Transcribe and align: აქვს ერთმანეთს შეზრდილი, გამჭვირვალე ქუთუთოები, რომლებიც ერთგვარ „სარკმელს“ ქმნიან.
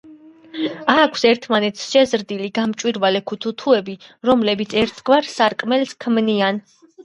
აქვს 0.93 1.25
ერთმანეთს 1.31 1.83
შეზრდილი, 1.91 2.49
გამჭვირვალე 2.57 3.23
ქუთუთოები, 3.33 3.97
რომლებიც 4.33 4.77
ერთგვარ 4.85 5.33
„სარკმელს“ 5.39 5.97
ქმნიან. 6.05 6.65